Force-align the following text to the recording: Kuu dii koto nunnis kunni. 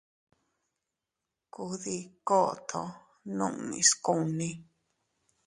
Kuu 1.53 1.73
dii 1.83 2.03
koto 2.27 2.81
nunnis 3.37 3.89
kunni. 4.05 4.49